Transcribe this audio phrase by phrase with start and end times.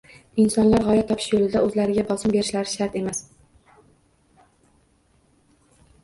[0.43, 3.21] Insonlar gʻoya topish yoʻlida oʻzlariga bosim berishlari shart emas